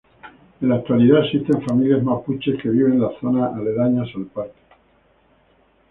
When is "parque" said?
4.25-4.59